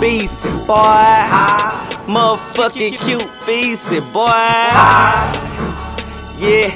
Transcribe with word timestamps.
beastin', 0.00 0.66
boy. 0.66 0.76
Motherfucking 2.06 2.98
cute 3.04 3.28
beastin', 3.46 4.04
boy. 4.12 4.26
Yeah. 6.38 6.70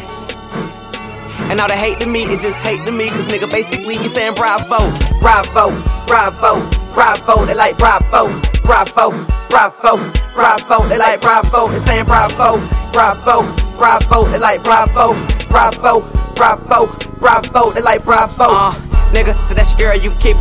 And 1.51 1.61
all 1.61 1.69
the 1.69 1.75
hate 1.75 1.99
to 2.01 2.07
me 2.07 2.23
is 2.25 2.43
just 2.43 2.65
hate 2.65 2.87
to 2.87 2.93
me, 2.93 3.09
cause 3.11 3.27
nigga 3.27 3.51
basically 3.51 3.95
you 3.95 4.07
saying 4.07 4.35
bravo, 4.35 4.87
bravo, 5.21 5.75
bravo, 6.07 6.63
bravo, 6.95 7.45
they 7.45 7.55
like 7.55 7.77
bravo, 7.77 8.31
bravo, 8.63 9.11
bravo, 9.51 9.99
bravo, 10.35 10.89
they 10.89 10.97
like 10.97 11.21
bravo, 11.21 11.67
they 11.69 11.79
saying 11.81 12.07
bravo, 12.07 12.63
bravo, 12.93 13.43
bravo, 13.77 14.25
they 14.31 14.39
like 14.39 14.63
bravo, 14.63 15.15
bravo, 15.51 16.01
bravo, 16.37 16.87
bravo, 17.19 17.71
they 17.73 17.83
like 17.83 18.05
bravo. 18.05 18.47
Uh, 18.47 18.73
nigga, 19.11 19.35
so 19.43 19.55
that's 19.55 19.73
your 19.79 19.91
girl, 19.91 19.99
you 19.99 20.13
keep. 20.21 20.37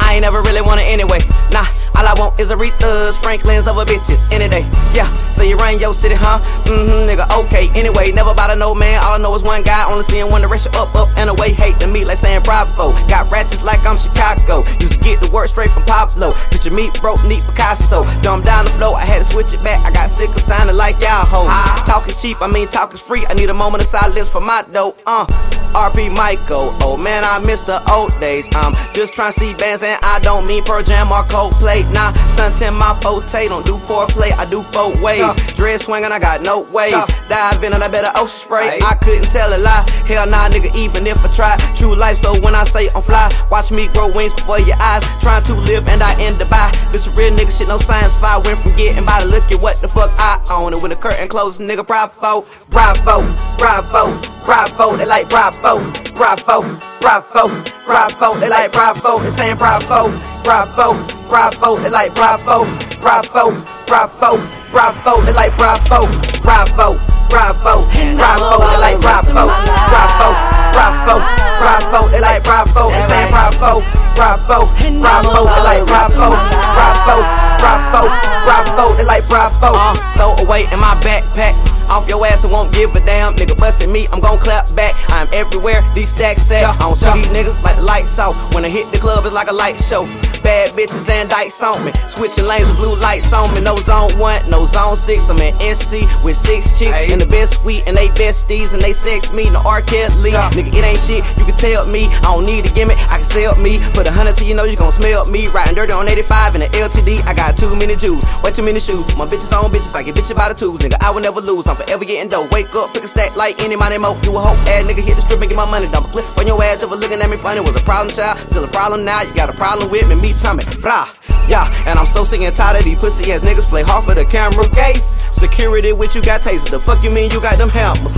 I 0.00 0.12
ain't 0.12 0.22
never 0.22 0.42
really 0.42 0.60
want 0.60 0.78
it 0.80 0.84
anyway. 0.84 1.18
Nah, 1.52 1.64
all 1.96 2.06
I 2.06 2.14
want 2.18 2.38
is 2.40 2.50
Aretha's, 2.50 3.16
Franklin's 3.16 3.66
of 3.66 3.78
a 3.78 3.84
bitches 3.84 4.26
any 4.32 4.48
day. 4.48 4.66
Yeah, 4.94 5.06
so 5.30 5.42
you 5.42 5.56
run 5.56 5.78
your 5.78 5.94
city, 5.94 6.14
huh? 6.14 6.42
Mm-hmm, 6.66 7.06
nigga, 7.06 7.24
okay. 7.46 7.70
Anyway, 7.78 8.10
never 8.12 8.30
about 8.30 8.52
to 8.52 8.56
know, 8.56 8.74
man. 8.74 9.00
All 9.02 9.14
I 9.14 9.18
know 9.18 9.34
is 9.34 9.42
one 9.42 9.62
guy, 9.62 9.86
only 9.90 10.02
seeing 10.02 10.30
one 10.30 10.42
direction, 10.42 10.74
up, 10.74 10.94
up, 10.94 11.08
and 11.16 11.30
away. 11.30 11.52
Hate 11.54 11.78
to 11.80 11.86
me 11.86 12.04
like 12.04 12.18
saying 12.18 12.42
bravo. 12.42 12.92
Got 13.06 13.30
ratchets 13.30 13.62
like 13.62 13.80
I'm 13.86 13.96
Chicago. 13.96 14.66
Used 14.82 14.98
to 14.98 15.00
get 15.00 15.22
the 15.22 15.30
work 15.30 15.46
straight 15.48 15.70
from 15.70 15.84
Pablo. 15.84 16.32
Picture 16.50 16.70
me 16.74 16.90
broke, 17.00 17.22
neat 17.24 17.42
Picasso. 17.46 18.02
Dumb 18.22 18.42
down 18.42 18.64
the 18.66 18.72
flow, 18.74 18.94
I 18.94 19.04
had 19.06 19.22
to 19.22 19.24
switch 19.24 19.54
it 19.54 19.62
back. 19.62 19.84
I 19.86 19.90
got 19.94 20.10
sick 20.10 20.30
of 20.30 20.40
sounding 20.40 20.76
like 20.76 20.98
y'all 21.00 21.24
hoes. 21.24 21.48
Talk 21.86 22.08
is 22.08 22.20
cheap, 22.20 22.42
I 22.42 22.50
mean 22.50 22.66
talk 22.68 22.92
is 22.92 23.00
free. 23.00 23.24
I 23.30 23.34
need 23.34 23.50
a 23.50 23.54
moment 23.54 23.82
of 23.82 23.88
silence 23.88 24.28
for 24.28 24.40
my 24.40 24.64
dough. 24.72 24.94
Uh, 25.06 25.26
RP 25.74 26.14
Michael. 26.16 26.74
Oh 26.82 26.96
man, 26.96 27.24
I 27.24 27.38
miss 27.38 27.60
the 27.62 27.82
old 27.90 28.18
days. 28.20 28.48
I'm 28.54 28.72
just 28.94 29.14
trying 29.14 29.32
to 29.32 29.40
see 29.40 29.54
bands 29.54 29.82
and 29.82 29.98
I 30.02 30.18
don't 30.20 30.46
mean 30.46 30.62
Pearl 30.64 30.82
Jam 30.82 31.10
or 31.10 31.22
Coldplay. 31.24 31.83
Nah, 31.92 32.12
stunting 32.32 32.74
my 32.74 32.94
forte. 33.00 33.48
Don't 33.48 33.64
do 33.66 33.74
foreplay, 33.76 34.32
I 34.38 34.44
do 34.46 34.62
four 34.72 34.92
ways. 35.02 35.22
Dread 35.54 35.80
swinging, 35.80 36.12
I 36.12 36.18
got 36.18 36.42
no 36.42 36.62
ways. 36.70 36.94
Dive 37.28 37.62
in 37.64 37.72
and 37.72 37.82
I 37.82 37.88
better 37.88 38.10
ocean 38.16 38.28
spray. 38.28 38.78
I 38.82 38.94
couldn't 39.02 39.30
tell 39.30 39.52
a 39.54 39.58
lie. 39.58 39.84
Hell 40.06 40.26
nah, 40.26 40.48
nigga, 40.48 40.74
even 40.76 41.06
if 41.06 41.24
I 41.24 41.28
try. 41.32 41.56
True 41.76 41.94
life, 41.94 42.16
so 42.16 42.34
when 42.40 42.54
I 42.54 42.64
say 42.64 42.88
I'm 42.94 43.02
fly, 43.02 43.30
watch 43.50 43.70
me 43.70 43.88
grow 43.94 44.08
wings 44.10 44.32
before 44.34 44.60
your 44.60 44.76
eyes. 44.80 45.02
Trying 45.20 45.44
to 45.44 45.54
live 45.54 45.86
and 45.88 46.02
I 46.02 46.14
end 46.20 46.36
the 46.36 46.46
buy. 46.46 46.70
This 46.92 47.08
real 47.08 47.32
nigga 47.32 47.56
shit, 47.56 47.68
no 47.68 47.78
science. 47.78 48.18
Fire 48.18 48.40
went 48.44 48.58
from 48.58 48.74
getting 48.76 49.04
by 49.04 49.20
to 49.20 49.26
look 49.28 49.44
at 49.50 49.60
what 49.60 49.80
the 49.80 49.88
fuck 49.88 50.10
I 50.18 50.38
own. 50.50 50.72
And 50.72 50.82
when 50.82 50.90
the 50.90 50.96
curtain 50.96 51.28
closes, 51.28 51.60
nigga, 51.64 51.86
bravo, 51.86 52.46
bravo, 52.70 53.22
bravo, 53.58 54.20
bravo. 54.44 54.96
They 54.96 55.06
like 55.06 55.28
bravo, 55.28 55.78
bravo, 56.14 56.62
bravo, 57.00 57.48
bravo. 57.86 58.34
They 58.40 58.48
like 58.48 58.72
bravo. 58.72 59.18
They 59.20 59.30
saying 59.30 59.56
bravo, 59.56 60.10
bravo, 60.42 60.94
bravo. 61.28 61.76
They 61.80 61.90
like 61.90 62.14
bravo, 62.14 62.64
bravo, 63.00 63.52
bravo, 63.86 64.38
bravo. 64.72 65.12
They 65.24 65.32
like 65.32 65.56
bravo, 65.56 66.06
bravo, 66.42 66.98
bravo, 67.28 67.84
bravo. 68.16 68.54
They 68.70 68.78
like 68.80 69.00
bravo, 69.00 69.48
bravo, 69.90 70.28
bravo, 70.72 71.16
bravo. 71.58 72.08
They 72.10 72.20
like 72.20 72.42
bravo. 72.44 72.90
They 72.90 73.02
saying 73.08 73.30
bravo, 73.30 73.80
bravo, 74.14 74.66
bravo. 75.00 75.40
They 75.50 75.62
like 75.62 75.84
bravo, 75.86 76.36
bravo, 76.74 77.16
bravo, 77.58 78.02
bravo. 78.44 78.94
They 78.96 79.04
like 79.04 79.26
bravo. 79.28 79.72
Uh, 79.74 79.94
throw 80.16 80.34
away 80.44 80.66
in 80.72 80.80
my 80.80 80.94
backpack. 81.00 81.54
Off 81.88 82.08
your 82.08 82.24
ass 82.26 82.44
and 82.44 82.52
won't 82.52 82.72
give 82.72 82.94
a 82.96 83.00
damn. 83.04 83.34
Nigga 83.34 83.58
bustin' 83.58 83.92
me, 83.92 84.08
I'm 84.12 84.20
gon' 84.20 84.38
clap 84.38 84.74
back. 84.74 84.94
I'm 85.08 85.28
everywhere, 85.34 85.82
these 85.94 86.08
stacks 86.08 86.42
set. 86.42 86.64
I 86.64 86.76
don't 86.78 86.96
see 86.96 87.12
these 87.12 87.28
niggas 87.28 87.60
like 87.62 87.76
the 87.76 87.82
lights 87.82 88.18
off. 88.18 88.54
When 88.54 88.64
I 88.64 88.70
hit 88.70 88.90
the 88.90 88.98
club, 88.98 89.24
it's 89.26 89.34
like 89.34 89.48
a 89.48 89.52
light 89.52 89.76
show. 89.76 90.08
Bad 90.44 90.76
bitches 90.76 91.08
and 91.08 91.28
dykes 91.30 91.62
on 91.62 91.80
me. 91.84 91.90
Switching 92.06 92.44
lanes 92.44 92.68
with 92.68 92.76
blue 92.76 92.94
lights 93.00 93.32
on 93.32 93.48
me. 93.56 93.64
No 93.64 93.76
zone 93.80 94.12
one, 94.20 94.38
no 94.50 94.66
zone 94.68 94.94
six. 94.94 95.32
I'm 95.32 95.40
in 95.40 95.56
NC 95.56 96.04
with 96.22 96.36
six 96.36 96.78
chicks 96.78 96.92
in 97.08 97.18
the 97.18 97.24
best 97.24 97.64
suite 97.64 97.82
and 97.88 97.96
they 97.96 98.12
besties 98.12 98.76
and 98.76 98.82
they 98.84 98.92
sex 98.92 99.32
me. 99.32 99.48
No 99.48 99.64
R. 99.64 99.80
Kelly. 99.80 100.36
Nigga, 100.52 100.68
it 100.68 100.84
ain't 100.84 101.00
shit. 101.00 101.24
You 101.40 101.48
can 101.48 101.56
tell 101.56 101.88
me. 101.88 102.12
I 102.20 102.36
don't 102.36 102.44
need 102.44 102.68
a 102.68 102.72
gimmick. 102.76 103.00
I 103.08 103.16
can 103.16 103.24
sell 103.24 103.56
me. 103.56 103.80
Put 103.96 104.04
a 104.04 104.12
hundred 104.12 104.36
to 104.36 104.44
you 104.44 104.52
know 104.52 104.68
you 104.68 104.76
gon' 104.76 104.92
smell 104.92 105.24
me. 105.24 105.48
Riding 105.48 105.80
dirty 105.80 105.96
on 105.96 106.12
85 106.12 106.60
in 106.60 106.60
the 106.60 106.68
LTD. 106.76 107.24
I 107.24 107.32
got 107.32 107.56
too 107.56 107.72
many 107.72 107.96
Jews. 107.96 108.20
Way 108.44 108.52
too 108.52 108.68
many 108.68 108.84
shoes. 108.84 109.08
My 109.16 109.24
bitches 109.24 109.48
on 109.56 109.72
bitches. 109.72 109.96
I 109.96 110.04
get 110.04 110.12
bitches 110.14 110.36
by 110.36 110.52
the 110.52 110.54
twos. 110.54 110.76
Nigga, 110.84 111.00
I 111.00 111.08
will 111.08 111.24
never 111.24 111.40
lose. 111.40 111.64
I'm 111.66 111.80
forever 111.80 112.04
getting 112.04 112.28
dough. 112.28 112.52
Wake 112.52 112.68
up, 112.76 112.92
pick 112.92 113.04
a 113.04 113.08
stack 113.08 113.32
like 113.32 113.64
any 113.64 113.80
money 113.80 113.96
mo. 113.96 114.12
You 114.28 114.36
a 114.36 114.40
hoe 114.44 114.60
ass 114.68 114.84
nigga. 114.84 115.00
Hit 115.00 115.16
the 115.16 115.24
strip 115.24 115.40
and 115.40 115.48
get 115.48 115.56
my 115.56 115.64
money. 115.64 115.88
Dump 115.88 116.08
a 116.08 116.10
clip 116.12 116.28
on 116.36 116.44
your 116.46 116.60
ass 116.60 116.84
ever 116.84 117.00
looking 117.00 117.16
at 117.24 117.30
me 117.32 117.40
funny. 117.40 117.64
Was 117.64 117.80
a 117.80 117.84
problem 117.88 118.12
child. 118.12 118.36
Still 118.36 118.64
a 118.64 118.68
problem 118.68 119.08
now. 119.08 119.24
You 119.24 119.32
got 119.32 119.48
a 119.48 119.56
problem 119.56 119.88
with 119.88 120.04
me. 120.12 120.20
Me, 120.20 120.33
Tommy. 120.42 120.64
Fra. 120.80 121.06
Yeah, 121.48 121.68
and 121.86 121.98
I'm 121.98 122.06
so 122.06 122.24
sick 122.24 122.40
and 122.40 122.56
tired 122.56 122.78
of 122.78 122.84
these 122.84 122.98
pussy 122.98 123.30
ass 123.32 123.44
niggas 123.44 123.68
play 123.68 123.82
hard 123.84 124.04
for 124.04 124.14
the 124.14 124.24
camera 124.24 124.64
case. 124.72 125.04
Security 125.28 125.92
with 125.92 126.14
you 126.14 126.22
got 126.22 126.40
tasers. 126.40 126.70
The 126.70 126.80
fuck 126.80 127.04
you 127.04 127.10
mean 127.10 127.30
you 127.30 127.40
got 127.40 127.58
them 127.58 127.68
hammers? 127.68 128.16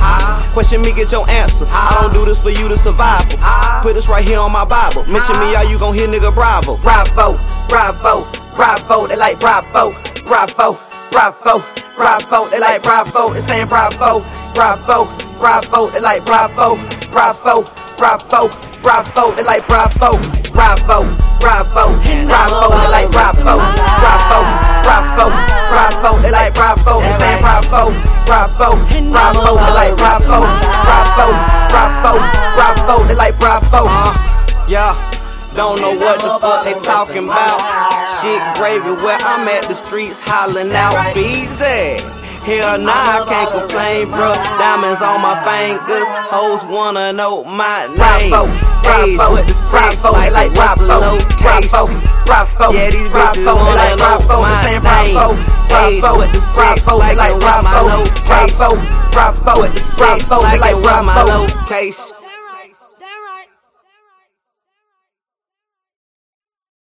Question 0.53 0.82
me, 0.82 0.93
get 0.94 1.10
your 1.10 1.28
answer. 1.28 1.66
I 1.69 1.99
don't 2.00 2.12
do 2.12 2.25
this 2.25 2.41
for 2.43 2.50
you 2.50 2.69
to 2.69 2.76
survive. 2.76 3.26
Put 3.82 3.94
this 3.94 4.09
right 4.09 4.26
here 4.26 4.38
on 4.38 4.53
my 4.53 4.65
Bible. 4.65 5.03
Mention 5.10 5.34
me, 5.43 5.55
all 5.59 5.66
you 5.66 5.78
gon' 5.78 5.94
hear 5.94 6.06
nigga 6.06 6.32
bravo. 6.32 6.76
Bravo, 6.87 7.34
bravo, 7.69 8.31
bravo. 8.55 9.06
They 9.09 9.16
like 9.16 9.41
bravo, 9.41 9.91
bravo, 10.26 10.78
bravo, 11.10 11.65
bravo. 11.99 12.47
They 12.50 12.60
like 12.60 12.82
bravo. 12.82 13.34
They 13.34 13.41
saying 13.41 13.66
bravo, 13.66 14.22
bravo, 14.55 15.10
bravo. 15.43 15.91
They 15.91 16.00
like 16.00 16.25
bravo, 16.25 16.78
bravo, 17.10 17.66
bravo, 17.99 18.47
bravo. 18.86 19.34
They 19.34 19.42
like 19.42 19.66
bravo, 19.66 20.14
bravo, 20.54 21.02
bravo, 21.42 21.98
bravo. 21.98 21.98
They 22.06 22.22
like 22.94 23.10
bravo, 23.10 23.58
bravo, 23.98 24.38
bravo, 24.86 25.26
bravo. 25.74 26.10
They 26.22 26.30
like 26.30 26.54
bravo. 26.54 27.02
They 27.02 27.10
saying 27.19 27.42
bravo, 27.42 27.91
bravo, 28.30 28.78
bravo. 29.10 29.58
They 29.58 29.75
like 29.75 29.96
bravo, 29.98 30.46
bravo, 30.86 31.26
bravo, 31.66 32.12
bravo. 32.54 32.94
They 33.10 33.16
like 33.16 33.36
bravo. 33.41 33.91
Uh, 33.91 34.14
yeah. 34.70 34.94
Don't 35.54 35.80
know 35.80 35.94
what 35.94 36.20
the 36.20 36.38
fuck 36.38 36.64
they 36.64 36.75
talking 36.78 37.25
about. 37.25 37.58
Shit 38.20 38.41
gravy 38.54 38.92
where 39.02 39.19
I'm 39.22 39.48
at 39.48 39.64
the 39.66 39.75
streets 39.75 40.20
hollering 40.22 40.70
out 40.70 41.14
Beezy. 41.14 42.16
Hell 42.46 42.78
nah, 42.78 42.94
I 42.94 43.24
can't 43.26 43.50
complain, 43.50 44.06
bro. 44.06 44.30
Diamonds 44.54 45.02
on 45.02 45.18
my 45.18 45.34
fingers, 45.42 46.06
hoes 46.30 46.62
wanna 46.70 47.12
know 47.12 47.42
my 47.42 47.90
name. 47.90 48.30
Age 49.02 49.18
with 49.34 49.50
the 49.50 49.52
sex, 49.52 50.04
like 50.04 50.30
like 50.30 50.54
Bravo, 50.54 51.18
Bravo, 51.42 51.90
Bravo. 52.22 52.70
Yeah, 52.70 52.90
these 52.94 53.10
bitches 53.10 53.50
wanna 53.50 53.98
know 53.98 54.22
my 54.38 54.62
name. 54.62 54.86
Age 55.74 56.06
with 56.06 56.32
the 56.32 56.38
sex, 56.38 56.86
like 56.86 57.18
like 57.18 57.34
my 57.42 57.82
location. 57.82 58.78
Bravo, 59.10 59.62
with 59.62 59.74
the 59.74 59.80
sex, 59.82 60.30
like 60.30 60.62
what's 60.86 61.02
my 61.02 61.22
location. 61.26 62.16